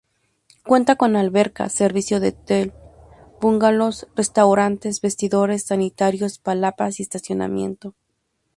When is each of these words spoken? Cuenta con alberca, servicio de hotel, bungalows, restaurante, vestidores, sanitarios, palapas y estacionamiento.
Cuenta 0.65 0.95
con 0.95 1.15
alberca, 1.15 1.69
servicio 1.69 2.19
de 2.19 2.29
hotel, 2.29 2.73
bungalows, 3.39 4.07
restaurante, 4.15 4.89
vestidores, 4.99 5.65
sanitarios, 5.67 6.39
palapas 6.39 6.99
y 6.99 7.03
estacionamiento. 7.03 7.93